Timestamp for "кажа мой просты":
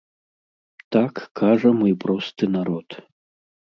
1.43-2.53